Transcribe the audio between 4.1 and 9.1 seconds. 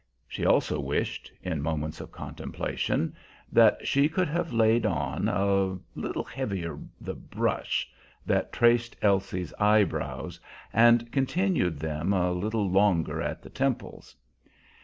have laid on a little heavier the brush that traced